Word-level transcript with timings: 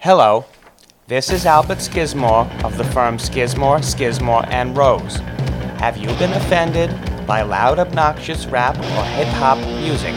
Hello, 0.00 0.44
this 1.08 1.28
is 1.28 1.44
Albert 1.44 1.78
Schizmor 1.78 2.48
of 2.62 2.78
the 2.78 2.84
firm 2.84 3.18
Schizmor, 3.18 3.80
Schizmor, 3.80 4.46
and 4.46 4.76
Rose. 4.76 5.16
Have 5.80 5.96
you 5.96 6.06
been 6.18 6.32
offended 6.34 6.88
by 7.26 7.42
loud, 7.42 7.80
obnoxious 7.80 8.46
rap 8.46 8.76
or 8.76 9.04
hip 9.16 9.26
hop 9.26 9.58
music? 9.58 10.14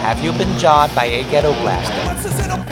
Have 0.00 0.24
you 0.24 0.32
been 0.32 0.58
jarred 0.58 0.94
by 0.94 1.04
a 1.04 1.22
ghetto 1.30 1.52
blaster? 1.60 1.92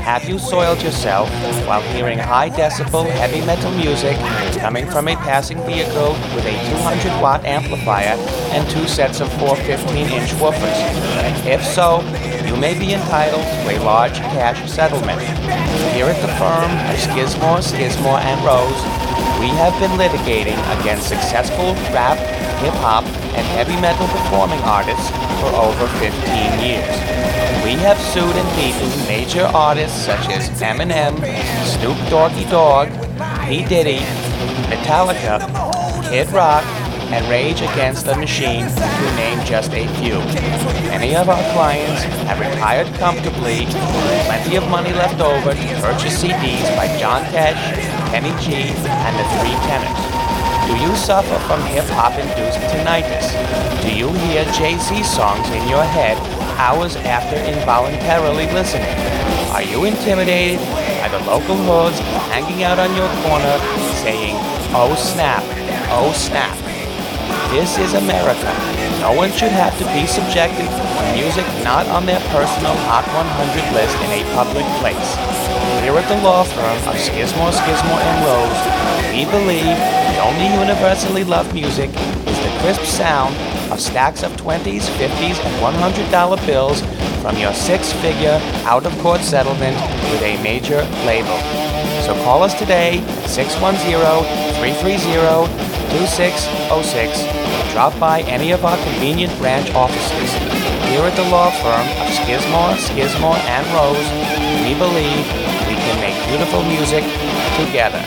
Have 0.01 0.27
you 0.27 0.39
soiled 0.39 0.83
yourself 0.83 1.29
while 1.67 1.83
hearing 1.93 2.19
high 2.19 2.49
decibel 2.49 3.07
heavy 3.07 3.45
metal 3.45 3.71
music 3.73 4.17
coming 4.59 4.87
from 4.87 5.09
a 5.09 5.15
passing 5.17 5.59
vehicle 5.67 6.13
with 6.35 6.47
a 6.47 6.57
200 6.71 7.21
watt 7.21 7.45
amplifier 7.45 8.17
and 8.57 8.69
two 8.71 8.89
sets 8.89 9.21
of 9.21 9.31
four 9.35 9.57
15 9.57 10.09
inch 10.09 10.31
woofers? 10.41 10.79
If 11.45 11.63
so, 11.65 12.01
you 12.47 12.57
may 12.57 12.79
be 12.79 12.95
entitled 12.95 13.43
to 13.43 13.77
a 13.77 13.79
large 13.85 14.15
cash 14.15 14.71
settlement. 14.71 15.21
Here 15.93 16.07
at 16.07 16.21
the 16.23 16.33
firm 16.41 16.71
of 16.89 16.97
Schizmor, 16.97 17.61
Schizmor, 17.61 18.19
and 18.21 18.43
Rose, 18.45 18.98
we 19.41 19.49
have 19.59 19.73
been 19.81 19.93
litigating 19.93 20.59
against 20.81 21.09
successful 21.09 21.75
rap, 21.95 22.19
hip 22.59 22.75
hop, 22.75 23.05
and 23.37 23.47
heavy 23.55 23.79
metal 23.81 24.07
performing 24.09 24.61
artists 24.61 25.11
for 25.41 25.51
over 25.55 25.87
15 25.99 26.11
years. 26.61 26.95
We 27.65 27.75
have 27.85 27.99
sued 27.99 28.35
and 28.35 28.49
beaten 28.57 28.89
major 29.07 29.45
artists 29.45 30.05
such 30.05 30.29
as 30.29 30.49
Eminem, 30.61 31.15
Snoop 31.65 31.99
Doggy 32.11 32.45
Dogg, 32.47 32.89
P. 33.47 33.65
Diddy, 33.65 33.99
Metallica, 34.71 35.39
Kid 36.09 36.29
Rock, 36.31 36.65
and 37.11 37.27
Rage 37.29 37.63
Against 37.63 38.05
the 38.05 38.15
Machine, 38.17 38.69
to 38.69 39.17
name 39.17 39.43
just 39.45 39.73
a 39.73 39.87
few. 39.97 40.19
Many 40.93 41.17
of 41.17 41.29
our 41.29 41.43
clients 41.53 42.03
have 42.29 42.39
retired 42.39 42.87
comfortably 42.99 43.65
with 43.65 44.27
plenty 44.27 44.57
of 44.57 44.69
money 44.69 44.93
left 44.93 45.21
over 45.21 45.55
to 45.55 45.81
purchase 45.81 46.23
CDs 46.23 46.69
by 46.77 46.87
John 46.99 47.23
Tesh, 47.33 47.57
Kenny 48.13 48.31
G, 48.45 48.53
and 48.85 49.15
the 49.17 49.25
Three 49.41 49.57
Tenors. 49.65 50.19
Do 50.69 50.77
you 50.77 50.95
suffer 50.97 51.39
from 51.49 51.63
hip-hop 51.63 52.13
induced 52.19 52.61
tinnitus? 52.69 53.33
Do 53.81 53.95
you 53.97 54.13
hear 54.29 54.45
Jay-Z 54.53 55.03
songs 55.05 55.49
in 55.49 55.67
your 55.67 55.85
head 55.85 56.19
hours 56.61 56.97
after 56.97 57.37
involuntarily 57.37 58.47
listening? 58.53 58.93
Are 59.53 59.63
you 59.63 59.87
intimidated 59.87 60.61
by 61.01 61.09
the 61.09 61.25
local 61.25 61.57
hoods 61.57 61.99
hanging 62.29 62.65
out 62.65 62.79
on 62.79 62.95
your 62.95 63.09
corner 63.25 63.57
saying, 64.05 64.37
oh 64.77 64.95
snap, 64.95 65.43
oh 65.91 66.13
snap? 66.13 66.68
This 67.49 67.79
is 67.79 67.95
America. 67.95 68.53
No 69.01 69.15
one 69.17 69.33
should 69.33 69.51
have 69.51 69.73
to 69.79 69.85
be 69.97 70.07
subjected 70.07 70.69
to 70.69 71.13
music 71.17 71.47
not 71.65 71.89
on 71.89 72.05
their 72.05 72.21
personal 72.29 72.77
Hot 72.85 73.09
100 73.09 73.73
list 73.73 73.97
in 74.05 74.21
a 74.21 74.23
public 74.37 74.69
place. 74.85 75.17
Here 75.81 75.97
at 75.97 76.05
the 76.13 76.21
law 76.21 76.45
firm 76.45 76.77
of 76.85 76.95
Schizmor, 77.01 77.49
Schizmor, 77.57 78.01
and 78.05 78.19
Rose, 78.29 78.61
we 79.17 79.25
believe 79.33 79.65
the 79.65 80.21
only 80.21 80.53
universally 80.61 81.25
loved 81.25 81.55
music 81.55 81.89
is 82.29 82.39
the 82.45 82.53
crisp 82.61 82.85
sound 82.85 83.35
of 83.73 83.81
stacks 83.81 84.23
of 84.23 84.37
20s, 84.37 84.85
50s, 85.01 85.41
and 85.41 85.55
$100 85.65 86.47
bills 86.47 86.83
from 87.23 87.39
your 87.39 87.55
six-figure 87.55 88.39
out-of-court 88.69 89.23
settlement 89.23 89.81
with 90.13 90.21
a 90.21 90.37
major 90.43 90.85
label. 91.09 91.39
So 92.05 92.13
call 92.25 92.43
us 92.43 92.53
today, 92.53 93.01
2606 95.91 97.25
or 97.25 97.73
drop 97.73 97.99
by 97.99 98.21
any 98.23 98.53
of 98.53 98.65
our 98.65 98.77
convenient 98.85 99.37
branch 99.39 99.71
offices. 99.75 100.31
Here 100.93 101.03
at 101.03 101.17
the 101.17 101.29
law 101.31 101.51
firm 101.51 101.87
of 102.01 102.09
Schizmor, 102.13 102.77
Schizmor, 102.77 103.37
and 103.49 103.65
Rose, 103.73 104.09
we 104.65 104.75
believe 104.77 105.25
we 105.69 105.77
can 105.77 105.97
make 106.01 106.17
beautiful 106.29 106.63
music 106.65 107.05
together. 107.57 108.05